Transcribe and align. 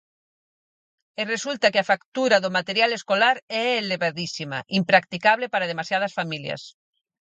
E 1.21 1.23
resulta 1.33 1.71
que 1.73 1.79
a 1.81 1.89
factura 1.91 2.37
do 2.43 2.53
material 2.57 2.91
escolar 2.99 3.35
é 3.63 3.65
elevadísima, 3.81 4.59
impracticable 4.79 5.45
para 5.53 5.69
demasiadas 5.71 6.15
familias. 6.19 6.61